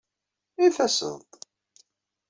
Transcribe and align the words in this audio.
I 0.65 0.67
taseḍ-d? 0.75 1.31